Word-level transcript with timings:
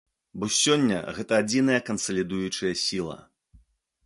Бо 0.43 0.47
сёння 0.61 0.97
гэта 1.19 1.33
адзіная 1.41 1.77
кансалідуючая 1.91 2.75
сіла. 2.89 3.17